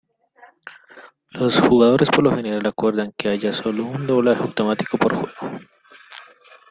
Los 1.29 1.59
jugadores 1.61 2.09
por 2.09 2.23
lo 2.23 2.35
general 2.35 2.65
acuerdan 2.65 3.13
que 3.15 3.29
haya 3.29 3.53
sólo 3.53 3.85
un 3.85 4.07
doblaje 4.07 4.41
automático 4.41 4.97
por 4.97 5.13
juego. 5.13 5.59